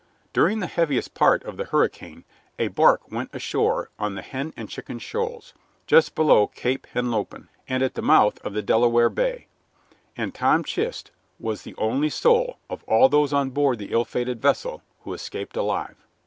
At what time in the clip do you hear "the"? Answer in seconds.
0.61-0.65, 1.57-1.65, 4.15-4.23, 7.93-8.01, 8.53-8.63, 11.61-11.75, 13.77-13.91